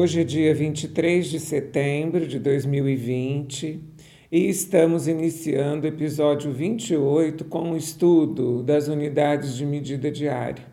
[0.00, 3.84] Hoje é dia 23 de setembro de 2020
[4.32, 10.64] e estamos iniciando o episódio 28 com o estudo das unidades de medida diária.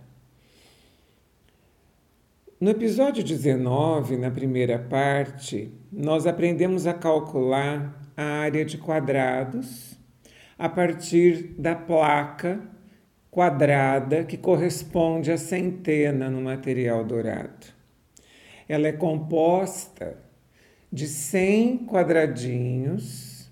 [2.58, 10.00] No episódio 19, na primeira parte, nós aprendemos a calcular a área de quadrados
[10.58, 12.62] a partir da placa
[13.30, 17.77] quadrada que corresponde à centena no material dourado.
[18.68, 20.18] Ela é composta
[20.92, 23.50] de 100 quadradinhos,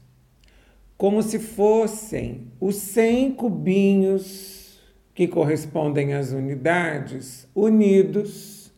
[0.97, 4.79] como se fossem os 100 cubinhos
[5.13, 8.71] que correspondem às unidades, unidos,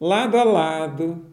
[0.00, 1.26] lado a lado,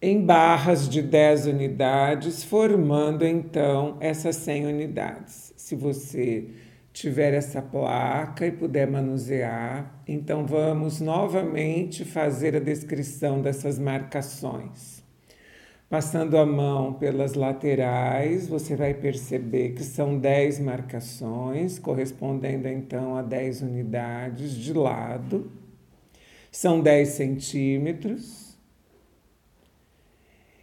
[0.00, 5.52] em barras de 10 unidades, formando então essas 100 unidades.
[5.56, 6.48] Se você
[6.92, 15.00] tiver essa placa e puder manusear, então vamos novamente fazer a descrição dessas marcações.
[15.88, 23.22] Passando a mão pelas laterais, você vai perceber que são 10 marcações, correspondendo então a
[23.22, 25.50] 10 unidades de lado.
[26.52, 28.56] São 10 centímetros.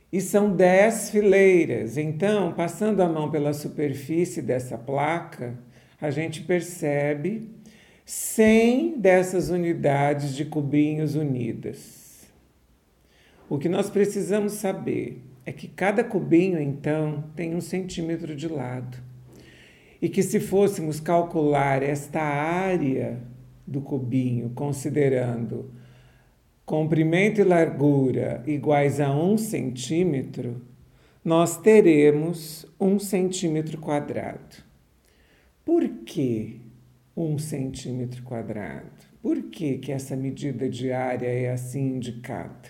[0.09, 1.97] E são 10 fileiras.
[1.97, 5.59] Então, passando a mão pela superfície dessa placa,
[5.99, 7.49] a gente percebe
[8.05, 12.25] 100 dessas unidades de cubinhos unidas.
[13.49, 18.97] O que nós precisamos saber é que cada cubinho, então, tem um centímetro de lado.
[20.01, 23.19] E que se fôssemos calcular esta área
[23.65, 25.71] do cubinho, considerando
[26.65, 30.61] comprimento e largura iguais a um centímetro,
[31.23, 34.66] nós teremos um centímetro quadrado.
[35.67, 36.61] Por que
[37.13, 38.89] um centímetro quadrado?
[39.21, 42.69] Por que, que essa medida diária é assim indicada?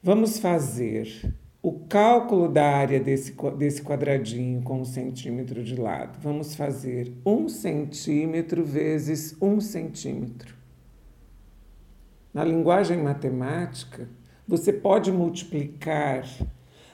[0.00, 6.16] Vamos fazer o cálculo da área desse, desse quadradinho com um centímetro de lado.
[6.22, 10.54] Vamos fazer um centímetro vezes um centímetro.
[12.32, 14.08] Na linguagem matemática,
[14.46, 16.24] você pode multiplicar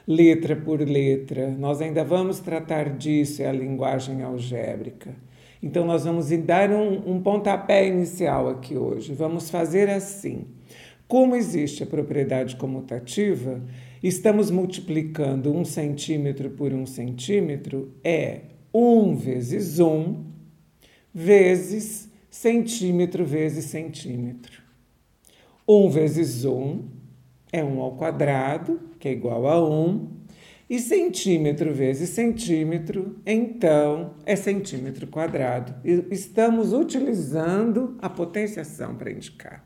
[0.06, 1.50] letra por letra.
[1.50, 5.14] Nós ainda vamos tratar disso, é a linguagem algébrica.
[5.62, 9.12] Então, nós vamos dar um, um pontapé inicial aqui hoje.
[9.12, 10.46] Vamos fazer assim.
[11.08, 13.62] Como existe a propriedade comutativa,
[14.02, 18.40] estamos multiplicando um centímetro por um centímetro, é
[18.74, 20.24] 1 vezes 1
[21.14, 24.60] vezes centímetro vezes centímetro.
[25.66, 26.84] 1 vezes 1
[27.52, 30.16] é 1 ao quadrado, que é igual a 1,
[30.68, 35.74] e centímetro vezes centímetro, então, é centímetro quadrado.
[35.84, 39.64] E estamos utilizando a potenciação para indicar.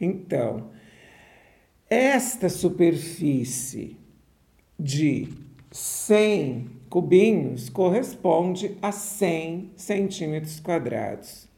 [0.00, 0.70] Então,
[1.88, 3.96] esta superfície
[4.78, 5.28] de
[5.72, 11.48] 100 cubinhos corresponde a 100 centímetros quadrados.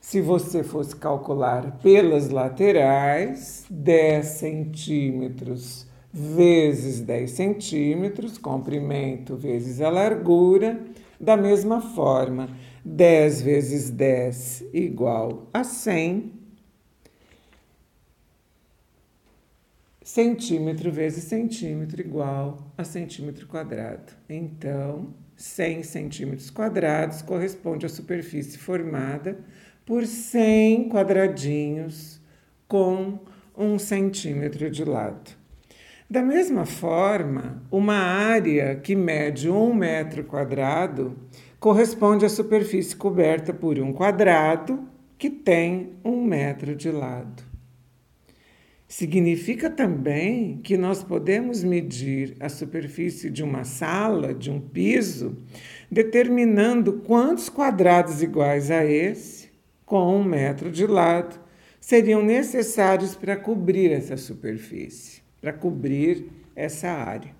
[0.00, 10.80] Se você fosse calcular pelas laterais, 10 centímetros vezes 10 centímetros, comprimento vezes a largura,
[11.20, 12.48] da mesma forma,
[12.84, 16.32] 10 vezes 10 igual a 100,
[20.02, 24.12] centímetro vezes centímetro igual a centímetro quadrado.
[24.28, 29.38] Então, 100 centímetros quadrados corresponde à superfície formada
[29.84, 32.20] por 100 quadradinhos
[32.66, 33.20] com
[33.56, 35.37] um centímetro de lado.
[36.10, 41.14] Da mesma forma, uma área que mede um metro quadrado
[41.60, 47.42] corresponde à superfície coberta por um quadrado que tem um metro de lado.
[48.86, 55.36] Significa também que nós podemos medir a superfície de uma sala, de um piso,
[55.90, 59.50] determinando quantos quadrados iguais a esse
[59.84, 61.38] com um metro de lado
[61.78, 67.34] seriam necessários para cobrir essa superfície, para cobrir essa área.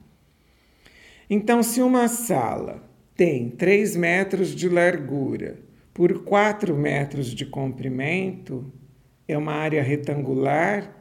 [1.29, 2.83] Então, se uma sala
[3.17, 5.59] tem 3 metros de largura
[5.93, 8.73] por 4 metros de comprimento,
[9.27, 10.97] é uma área retangular,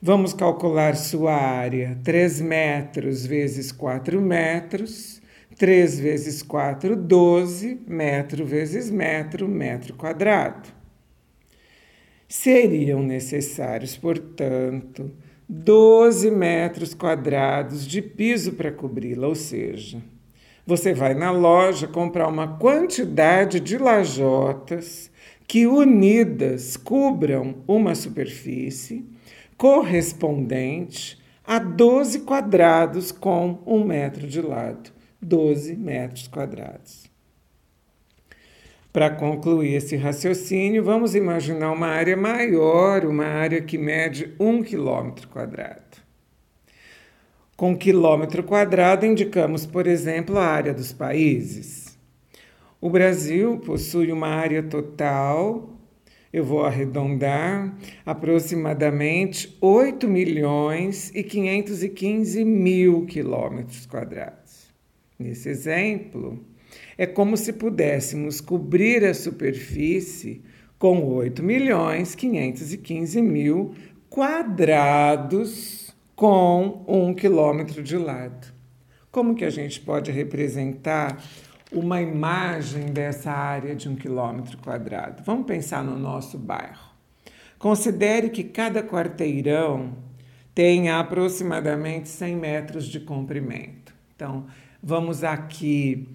[0.00, 5.20] vamos calcular sua área 3 metros vezes 4 metros
[5.58, 10.68] 3 vezes 4, 12, metro vezes metro, metro quadrado.
[12.28, 15.10] Seriam necessários, portanto,
[15.48, 20.02] 12 metros quadrados de piso para cobri-la, ou seja,
[20.66, 25.08] você vai na loja comprar uma quantidade de lajotas
[25.46, 29.06] que unidas cubram uma superfície
[29.56, 31.16] correspondente
[31.46, 34.90] a 12 quadrados com um metro de lado.
[35.22, 37.05] 12 metros quadrados.
[38.96, 45.28] Para concluir esse raciocínio, vamos imaginar uma área maior, uma área que mede um quilômetro
[45.28, 45.98] quadrado.
[47.54, 51.98] Com quilômetro quadrado, indicamos, por exemplo, a área dos países.
[52.80, 55.78] O Brasil possui uma área total,
[56.32, 57.76] eu vou arredondar,
[58.06, 64.72] aproximadamente 8 milhões e 515 mil quilômetros quadrados.
[65.18, 66.42] Nesse exemplo,
[66.98, 70.42] é como se pudéssemos cobrir a superfície
[70.78, 73.74] com 8 milhões 515 mil
[74.08, 78.54] quadrados com um quilômetro de lado.
[79.10, 81.22] Como que a gente pode representar
[81.72, 85.22] uma imagem dessa área de um quilômetro quadrado?
[85.24, 86.90] Vamos pensar no nosso bairro.
[87.58, 89.96] Considere que cada quarteirão
[90.54, 93.94] tenha aproximadamente 100 metros de comprimento.
[94.14, 94.46] Então,
[94.82, 96.08] vamos aqui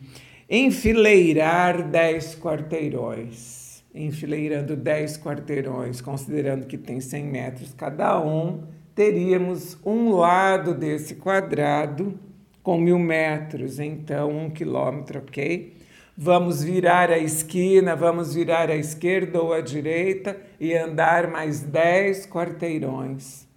[0.53, 3.85] enfileirar dez quarteirões.
[3.95, 8.63] Enfileirando dez quarteirões, considerando que tem 100 metros cada um,
[8.93, 12.19] teríamos um lado desse quadrado
[12.61, 15.73] com mil metros, então um quilômetro, ok?
[16.17, 22.25] Vamos virar a esquina, vamos virar à esquerda ou à direita e andar mais dez
[22.27, 23.47] quarteirões.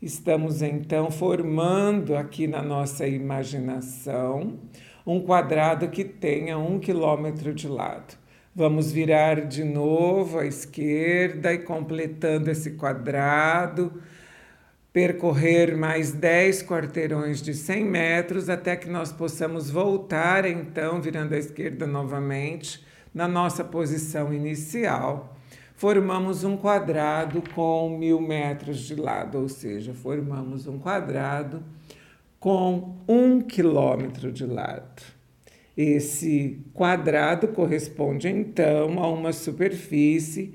[0.00, 4.58] Estamos então formando aqui na nossa imaginação
[5.06, 8.16] um quadrado que tenha um quilômetro de lado.
[8.54, 14.02] Vamos virar de novo à esquerda e completando esse quadrado,
[14.92, 21.38] percorrer mais 10 quarteirões de 100 metros até que nós possamos voltar, então, virando à
[21.38, 22.84] esquerda novamente,
[23.14, 25.34] na nossa posição inicial.
[25.74, 31.64] Formamos um quadrado com mil metros de lado, ou seja, formamos um quadrado
[32.42, 35.00] com um quilômetro de lado.
[35.76, 40.52] Esse quadrado corresponde então a uma superfície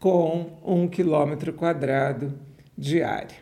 [0.00, 2.36] com um quilômetro quadrado
[2.76, 3.36] de área.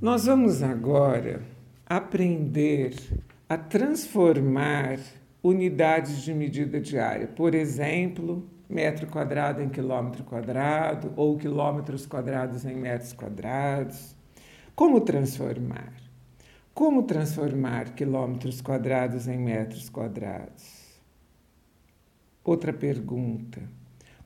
[0.00, 1.42] Nós vamos agora
[1.84, 2.94] aprender
[3.48, 5.00] a transformar
[5.42, 7.26] unidades de medida diária.
[7.26, 14.14] Por exemplo, metro quadrado em quilômetro quadrado ou quilômetros quadrados em metros quadrados.
[14.76, 15.92] Como transformar?
[16.72, 20.88] Como transformar quilômetros quadrados em metros quadrados?
[22.44, 23.60] Outra pergunta.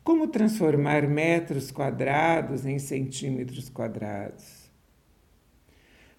[0.04, 4.70] Como transformar metros quadrados em centímetros quadrados?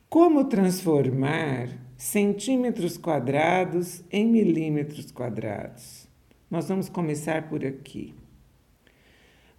[0.10, 6.05] Como transformar centímetros quadrados em milímetros quadrados?
[6.50, 8.14] Nós vamos começar por aqui.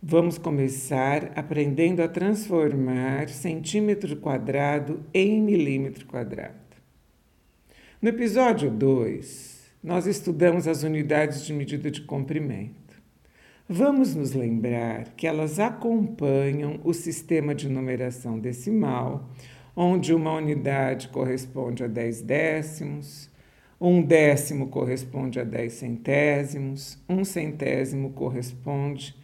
[0.00, 6.54] Vamos começar aprendendo a transformar centímetro quadrado em milímetro quadrado.
[8.00, 13.02] No episódio 2, nós estudamos as unidades de medida de comprimento.
[13.68, 19.28] Vamos nos lembrar que elas acompanham o sistema de numeração decimal,
[19.74, 23.28] onde uma unidade corresponde a 10 décimos,
[23.80, 29.14] um décimo corresponde a dez centésimos, um centésimo corresponde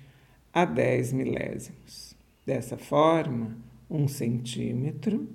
[0.52, 2.14] a dez milésimos.
[2.44, 3.56] Dessa forma,
[3.88, 5.28] um centímetro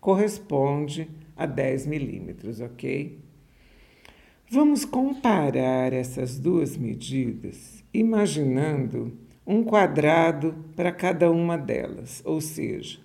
[0.00, 3.18] corresponde a 10 milímetros, ok?
[4.50, 12.98] Vamos comparar essas duas medidas imaginando um quadrado para cada uma delas, ou seja,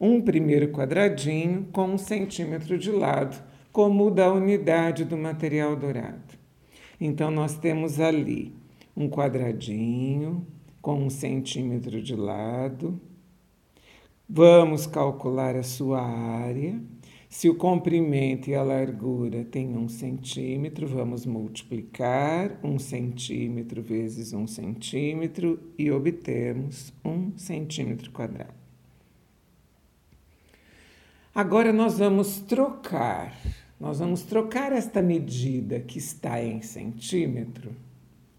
[0.00, 3.42] um primeiro quadradinho com um centímetro de lado
[3.76, 6.32] como da unidade do material dourado.
[6.98, 8.54] Então, nós temos ali
[8.96, 10.46] um quadradinho
[10.80, 12.98] com um centímetro de lado.
[14.26, 16.80] Vamos calcular a sua área.
[17.28, 24.46] Se o comprimento e a largura têm um centímetro, vamos multiplicar um centímetro vezes um
[24.46, 28.54] centímetro e obtemos um centímetro quadrado.
[31.34, 33.36] Agora nós vamos trocar
[33.78, 37.76] nós vamos trocar esta medida que está em centímetro,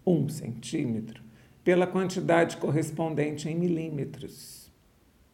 [0.06, 1.22] um centímetro,
[1.62, 4.70] pela quantidade correspondente em milímetros.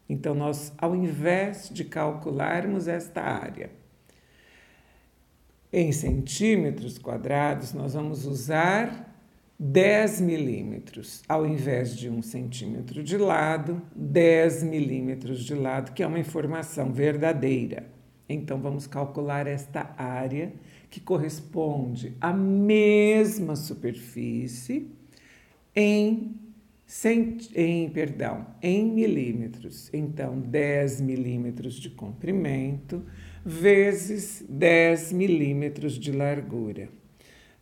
[0.09, 3.71] Então, nós, ao invés de calcularmos esta área
[5.73, 9.13] em centímetros quadrados, nós vamos usar
[9.59, 16.07] 10 milímetros, ao invés de um centímetro de lado, 10 milímetros de lado, que é
[16.07, 17.94] uma informação verdadeira.
[18.29, 20.53] Então vamos calcular esta área
[20.91, 24.91] que corresponde à mesma superfície
[25.75, 26.37] em,
[26.87, 27.51] cent...
[27.55, 29.91] em, perdão, em milímetros.
[29.93, 33.05] Então, 10 milímetros de comprimento
[33.45, 36.89] vezes 10 milímetros de largura.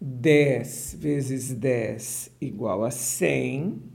[0.01, 3.92] 10 vezes 10 igual a 100.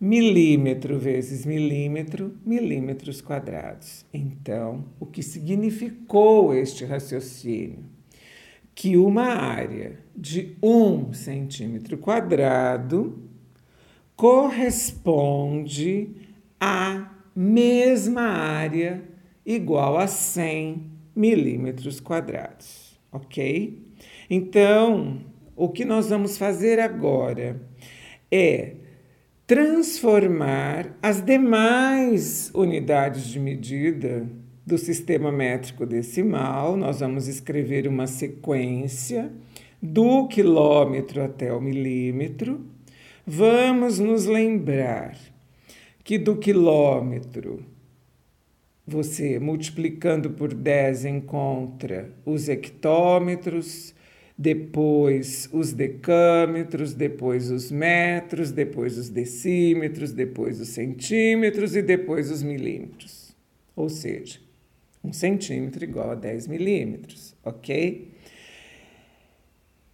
[0.00, 4.06] Milímetro vezes milímetro, milímetros quadrados.
[4.14, 7.84] Então, o que significou este raciocínio?
[8.74, 13.28] Que uma área de 1 centímetro quadrado
[14.16, 16.08] corresponde
[16.58, 19.02] à mesma área
[19.44, 20.82] igual a 100
[21.14, 23.86] milímetros quadrados, ok?
[24.30, 25.20] Então,
[25.54, 27.60] o que nós vamos fazer agora
[28.30, 28.76] é
[29.50, 34.24] transformar as demais unidades de medida
[34.64, 36.76] do sistema métrico decimal.
[36.76, 39.28] Nós vamos escrever uma sequência
[39.82, 42.64] do quilômetro até o milímetro.
[43.26, 45.18] Vamos nos lembrar
[46.04, 47.64] que do quilômetro
[48.86, 53.96] você multiplicando por 10 encontra os hectômetros,
[54.40, 62.42] depois os decâmetros, depois os metros, depois os decímetros, depois os centímetros e depois os
[62.42, 63.36] milímetros.
[63.76, 64.38] Ou seja,
[65.04, 68.12] um centímetro igual a 10 milímetros, ok?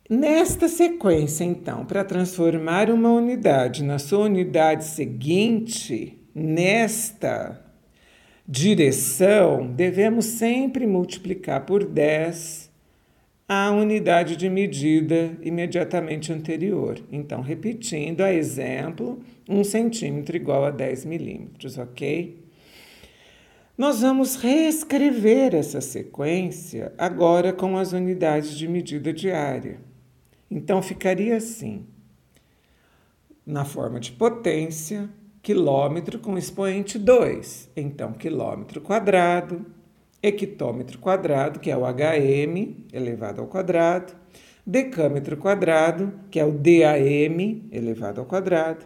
[0.09, 7.61] Nesta sequência, então, para transformar uma unidade na sua unidade seguinte, nesta
[8.47, 12.66] direção, devemos sempre multiplicar por 10
[13.49, 17.01] a unidade de medida imediatamente anterior.
[17.13, 22.45] Então, repetindo, a exemplo, 1 centímetro igual a 10 milímetros, ok?
[23.79, 29.79] Nós vamos reescrever essa sequência agora com as unidades de medida diária.
[30.51, 31.87] Então, ficaria assim:
[33.45, 35.09] na forma de potência,
[35.41, 37.71] quilômetro com expoente 2.
[37.77, 39.76] Então, quilômetro quadrado
[40.27, 44.13] hectômetro quadrado, que é o HM elevado ao quadrado,
[44.67, 48.85] decâmetro quadrado, que é o DAM elevado ao quadrado,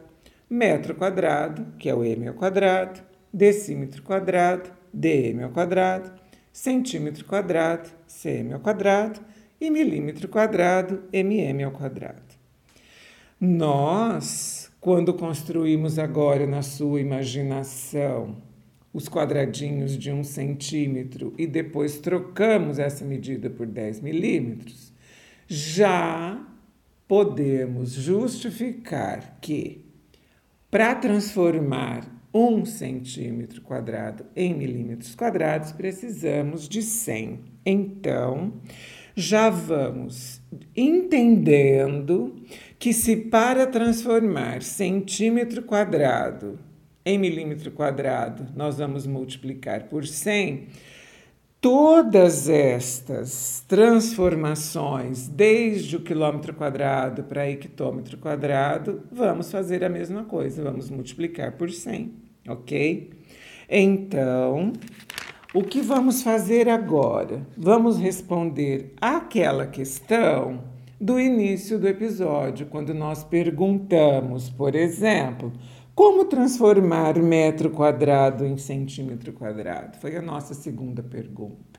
[0.48, 3.00] metro quadrado, que é o M ao quadrado,
[3.32, 6.12] decímetro quadrado, DM ao quadrado,
[6.52, 9.20] centímetro quadrado, CM ao quadrado
[9.60, 12.22] e milímetro quadrado, MM ao quadrado.
[13.40, 18.36] Nós, quando construímos agora na sua imaginação
[18.92, 24.92] os quadradinhos de um centímetro e depois trocamos essa medida por 10 milímetros,
[25.46, 26.46] já
[27.06, 29.84] podemos justificar que
[30.70, 37.40] para transformar um centímetro quadrado em milímetros quadrados precisamos de 100.
[37.66, 38.52] Então,
[39.16, 40.40] já vamos
[40.76, 42.36] entendendo
[42.78, 46.58] que se para transformar centímetro quadrado
[47.04, 50.68] em milímetro quadrado, nós vamos multiplicar por 100.
[51.60, 60.62] Todas estas transformações, desde o quilômetro quadrado para hectômetro quadrado, vamos fazer a mesma coisa,
[60.62, 62.12] vamos multiplicar por 100,
[62.48, 63.10] ok?
[63.68, 64.72] Então,
[65.52, 67.46] o que vamos fazer agora?
[67.56, 70.60] Vamos responder aquela questão
[71.00, 75.52] do início do episódio, quando nós perguntamos, por exemplo,
[76.00, 79.98] como transformar metro quadrado em centímetro quadrado?
[79.98, 81.78] Foi a nossa segunda pergunta.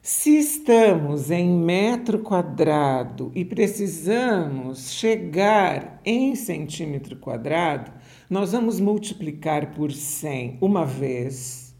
[0.00, 7.92] Se estamos em metro quadrado e precisamos chegar em centímetro quadrado,
[8.30, 11.76] nós vamos multiplicar por 100 uma vez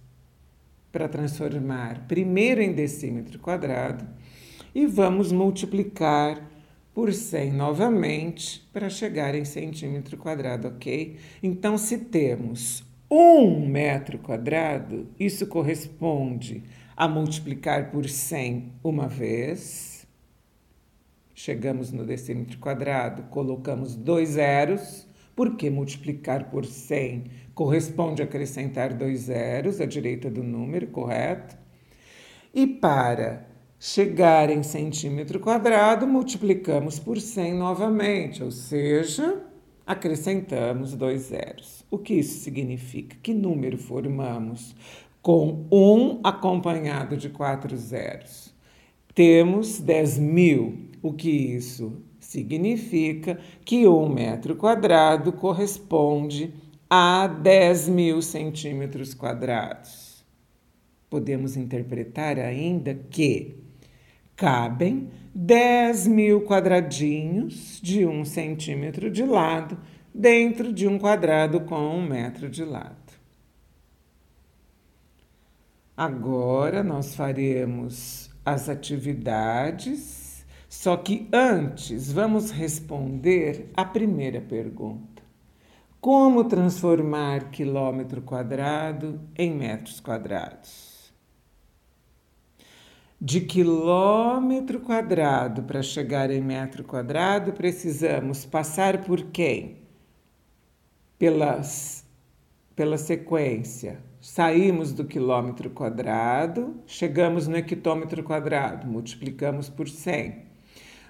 [0.93, 4.07] para transformar primeiro em decímetro quadrado
[4.75, 6.54] e vamos multiplicar
[6.95, 11.17] por 100 novamente para chegar em centímetro quadrado, ok?
[11.43, 16.63] Então, se temos um metro quadrado, isso corresponde
[16.97, 20.07] a multiplicar por 100 uma vez.
[21.35, 27.25] Chegamos no decímetro quadrado, colocamos dois zeros, porque multiplicar por 100
[27.55, 31.57] corresponde a acrescentar dois zeros à direita do número, correto?
[32.55, 33.49] E para
[33.87, 39.43] chegar em centímetro quadrado, multiplicamos por 100 novamente, ou seja,
[39.87, 41.85] acrescentamos dois zeros.
[41.91, 43.15] O que isso significa?
[43.23, 44.75] Que número formamos
[45.21, 48.55] com 1 acompanhado de quatro zeros?
[49.15, 50.89] Temos 10 mil.
[51.03, 53.39] O que isso significa?
[53.67, 56.55] Que um metro quadrado corresponde
[56.89, 60.25] a 10 mil centímetros quadrados.
[61.11, 63.63] Podemos interpretar ainda que
[64.37, 69.79] cabem 10 mil quadradinhos de um centímetro de lado
[70.15, 72.95] dentro de um quadrado com um metro de lado.
[75.97, 85.23] Agora nós faremos as atividades, só que antes vamos responder a primeira pergunta:
[86.01, 90.94] Como transformar quilômetro quadrado em metros quadrados?
[93.21, 99.79] De quilômetro quadrado para chegar em metro quadrado, precisamos passar por quem?
[101.19, 102.05] Pelas,
[102.77, 110.47] pela sequência Saímos do quilômetro quadrado, chegamos no hectômetro quadrado, multiplicamos por 100.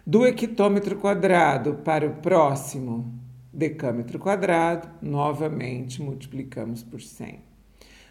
[0.05, 3.15] Do hectômetro quadrado para o próximo
[3.53, 7.54] decâmetro quadrado, novamente multiplicamos por 100.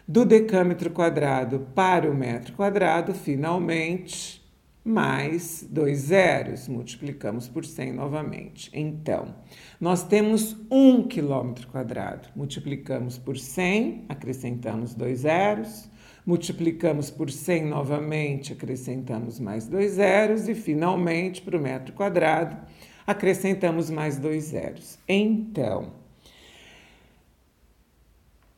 [0.06, 4.44] Do decâmetro quadrado para o metro quadrado, finalmente,
[4.84, 8.70] mais dois zeros, multiplicamos por 100 novamente.
[8.74, 9.34] Então,
[9.80, 15.88] nós temos um quilômetro quadrado, multiplicamos por 100, acrescentamos dois zeros,
[16.26, 22.58] multiplicamos por 100 novamente, acrescentamos mais dois zeros e, finalmente, para o metro quadrado,
[23.06, 24.98] acrescentamos mais dois zeros.
[25.08, 26.03] Então,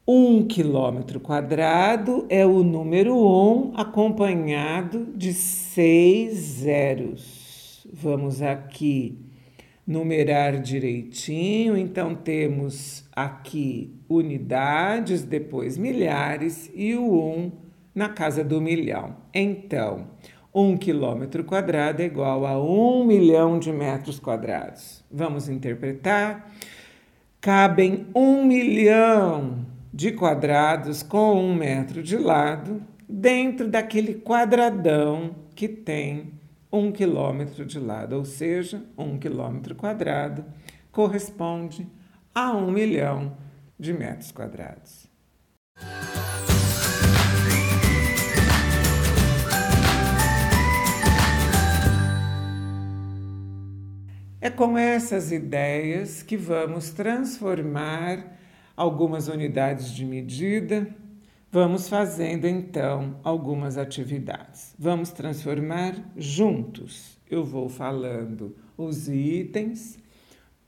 [0.06, 7.84] um quilômetro quadrado é o número 1 acompanhado de seis zeros.
[7.92, 9.18] Vamos aqui
[9.84, 11.76] numerar direitinho.
[11.76, 17.52] Então, temos aqui unidades, depois milhares e o 1
[17.92, 19.16] na casa do milhão.
[19.34, 20.06] Então,
[20.54, 25.04] um quilômetro quadrado é igual a um milhão de metros quadrados.
[25.10, 26.48] Vamos interpretar?
[27.40, 29.65] Cabem um milhão
[29.96, 36.34] de quadrados com um metro de lado dentro daquele quadradão que tem
[36.70, 40.44] um quilômetro de lado, ou seja, um quilômetro quadrado
[40.92, 41.88] corresponde
[42.34, 43.38] a um milhão
[43.80, 45.06] de metros quadrados.
[54.42, 58.36] É com essas ideias que vamos transformar
[58.76, 60.86] algumas unidades de medida.
[61.50, 64.74] Vamos fazendo então algumas atividades.
[64.78, 67.18] Vamos transformar juntos.
[67.30, 69.98] Eu vou falando os itens,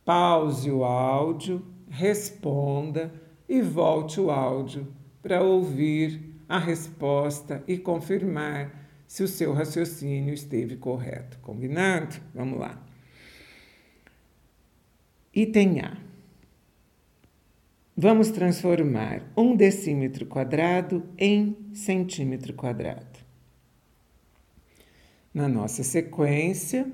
[0.04, 3.12] pause o áudio, responda
[3.48, 4.88] e volte o áudio
[5.22, 11.38] para ouvir a resposta e confirmar se o seu raciocínio esteve correto.
[11.40, 12.16] Combinado?
[12.34, 12.82] Vamos lá.
[15.34, 16.07] Item A.
[18.00, 23.18] Vamos transformar um decímetro quadrado em centímetro quadrado.
[25.34, 26.86] Na nossa sequência,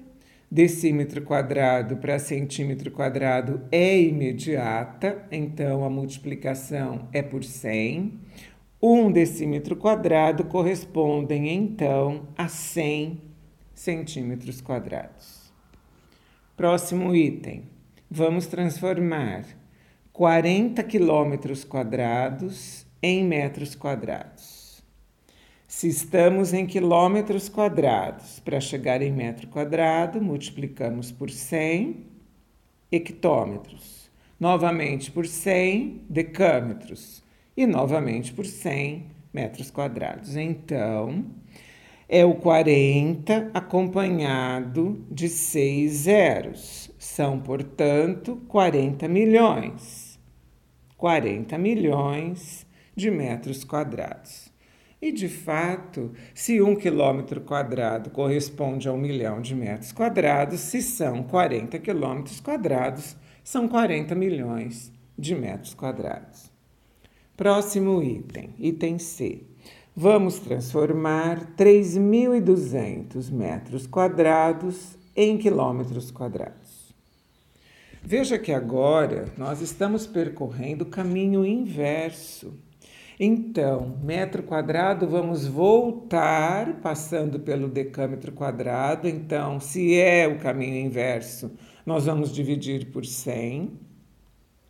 [0.50, 8.18] decímetro quadrado para centímetro quadrado é imediata, então a multiplicação é por 100.
[8.80, 13.20] Um decímetro quadrado correspondem então a 100
[13.74, 15.52] centímetros quadrados.
[16.56, 17.64] Próximo item.
[18.10, 19.44] Vamos transformar
[20.14, 24.80] 40 quilômetros quadrados em metros quadrados.
[25.66, 32.06] Se estamos em quilômetros quadrados, para chegar em metro quadrado, multiplicamos por 100
[32.92, 37.20] hectômetros, novamente por 100 decâmetros
[37.56, 40.36] e novamente por 100 metros quadrados.
[40.36, 41.24] Então,
[42.08, 46.88] é o 40 acompanhado de seis zeros.
[47.00, 50.03] São, portanto, 40 milhões.
[50.96, 54.52] 40 milhões de metros quadrados.
[55.00, 60.80] E, de fato, se um quilômetro quadrado corresponde a um milhão de metros quadrados, se
[60.80, 66.50] são 40 quilômetros quadrados, são 40 milhões de metros quadrados.
[67.36, 69.42] Próximo item, item C.
[69.94, 76.63] Vamos transformar 3.200 metros quadrados em quilômetros quadrados.
[78.06, 82.52] Veja que agora nós estamos percorrendo o caminho inverso.
[83.18, 89.08] Então, metro quadrado, vamos voltar passando pelo decâmetro quadrado.
[89.08, 91.52] Então, se é o caminho inverso,
[91.86, 93.72] nós vamos dividir por 100,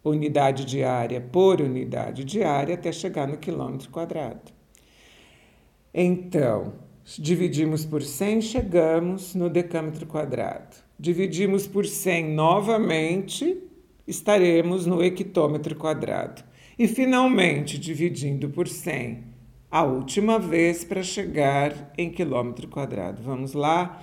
[0.05, 4.53] unidade diária por unidade diária, até chegar no quilômetro quadrado.
[5.93, 6.75] Então,
[7.19, 13.59] dividimos por 100, chegamos no decâmetro quadrado dividimos por 100 novamente,
[14.07, 16.43] estaremos no hectômetro quadrado.
[16.79, 19.25] E finalmente, dividindo por 100
[19.71, 23.23] a última vez para chegar em quilômetro quadrado.
[23.23, 24.01] Vamos lá?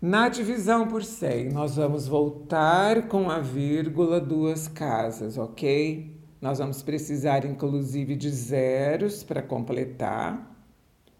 [0.00, 6.18] Na divisão por 100, nós vamos voltar com a vírgula duas casas, ok?
[6.40, 10.56] Nós vamos precisar, inclusive, de zeros para completar,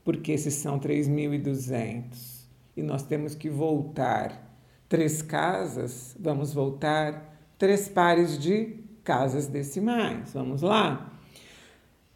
[0.02, 2.48] porque esses são 3.200.
[2.74, 4.49] E nós temos que voltar
[4.90, 8.74] três casas, vamos voltar três pares de
[9.05, 10.33] casas decimais.
[10.35, 11.16] Vamos lá?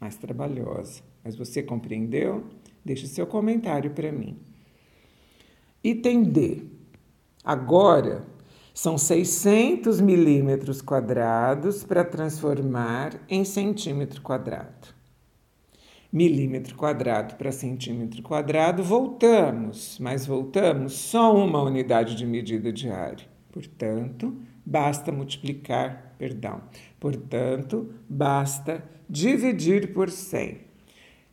[0.00, 2.42] mais trabalhosa, mas você compreendeu?
[2.84, 4.36] Deixe seu comentário para mim.
[5.84, 6.62] Item D.
[7.42, 8.24] Agora
[8.72, 14.94] são 600 milímetros quadrados para transformar em centímetro quadrado.
[16.12, 23.26] Milímetro quadrado para centímetro quadrado, voltamos, mas voltamos só uma unidade de medida diária.
[23.50, 26.62] Portanto, basta multiplicar, perdão,
[27.00, 30.71] portanto, basta dividir por 100.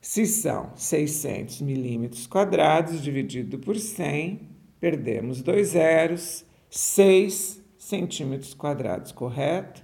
[0.01, 4.39] Se são 600 milímetros quadrados dividido por 100,
[4.79, 9.83] perdemos dois zeros, 6 centímetros quadrados, correto?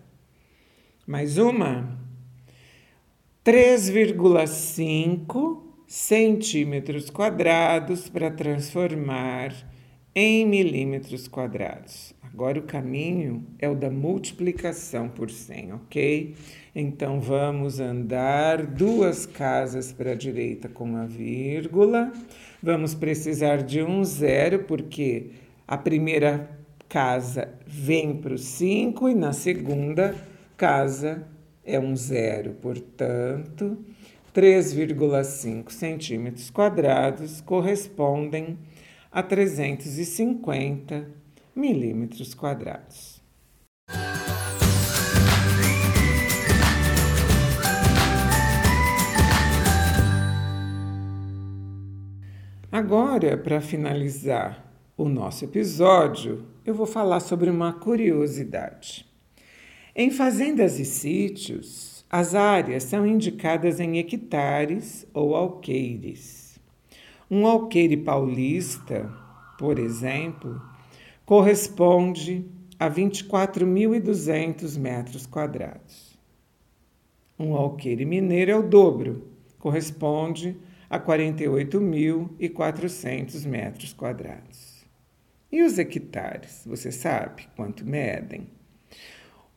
[1.05, 1.99] Mais uma.
[3.43, 9.53] 3,5 centímetros quadrados para transformar
[10.15, 12.13] em milímetros quadrados.
[12.21, 16.33] Agora o caminho é o da multiplicação por 100, ok?
[16.77, 22.11] Então vamos andar duas casas para a direita com a vírgula.
[22.61, 25.31] Vamos precisar de um zero, porque
[25.65, 26.49] a primeira
[26.89, 30.13] casa vem para o 5 e na segunda
[30.57, 31.25] casa
[31.63, 32.55] é um zero.
[32.61, 33.77] Portanto,
[34.35, 38.57] 3,5 centímetros quadrados correspondem
[39.09, 41.07] a 350
[41.55, 43.14] milímetros quadrados.
[52.75, 59.05] Agora, para finalizar o nosso episódio, eu vou falar sobre uma curiosidade.
[59.95, 66.59] Em fazendas e sítios, as áreas são indicadas em hectares ou alqueires.
[67.31, 69.09] Um alqueire paulista,
[69.57, 70.61] por exemplo,
[71.25, 72.45] corresponde
[72.77, 76.19] a 24.200 metros quadrados.
[77.39, 84.83] Um alqueire mineiro é o dobro, corresponde a 48.400 metros quadrados.
[85.51, 88.49] E os hectares, você sabe quanto medem?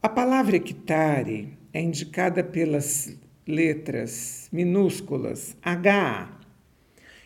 [0.01, 6.29] A palavra hectare é indicada pelas letras minúsculas HA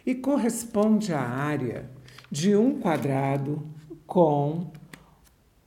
[0.07, 1.90] e corresponde à área
[2.31, 3.62] de um quadrado
[4.07, 4.72] com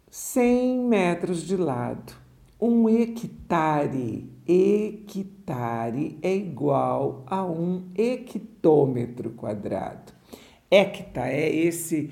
[0.10, 2.25] 100 metros de lado.
[2.60, 10.14] Um hectare, hectare é igual a um hectômetro quadrado.
[10.72, 12.12] Hecta é esse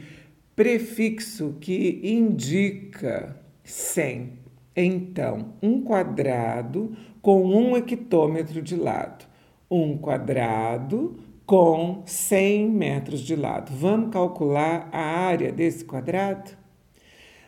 [0.54, 4.34] prefixo que indica 100.
[4.76, 9.26] Então, um quadrado com um hectômetro de lado.
[9.72, 13.72] Um quadrado com 100 metros de lado.
[13.72, 16.63] Vamos calcular a área desse quadrado?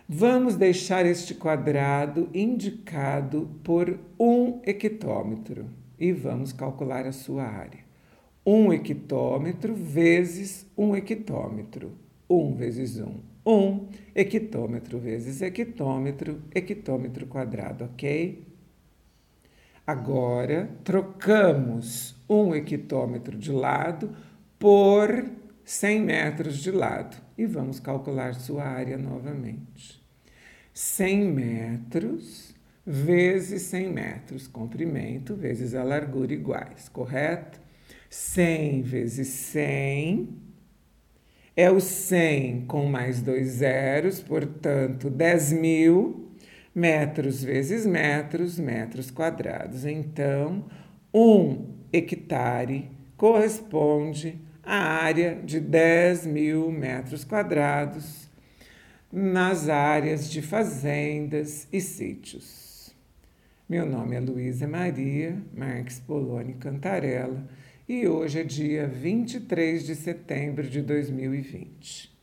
[0.07, 5.65] Vamos deixar este quadrado indicado por um hectômetro
[5.97, 7.79] e vamos calcular a sua área.
[8.45, 11.93] Um hectômetro vezes um hectômetro.
[12.29, 13.15] Um vezes um.
[13.43, 18.45] Um hectômetro vezes hectômetro, hectômetro quadrado, ok?
[19.87, 24.15] Agora, trocamos um hectômetro de lado
[24.59, 25.31] por
[25.63, 30.03] 100 metros de lado e vamos calcular sua área novamente.
[30.73, 37.59] 100 metros vezes 100 metros, comprimento vezes a largura iguais, correto?
[38.09, 40.29] 100 vezes 100
[41.55, 46.31] é o 100 com mais dois zeros, portanto, 10 mil
[46.73, 49.85] metros vezes metros, metros quadrados.
[49.85, 50.65] Então,
[51.13, 58.27] um hectare corresponde à área de 10 mil metros quadrados
[59.11, 62.93] nas áreas de fazendas e sítios.
[63.69, 67.47] Meu nome é Luísa Maria Marques Poloni Cantarella
[67.87, 72.14] e hoje é dia 23 de setembro de 2020.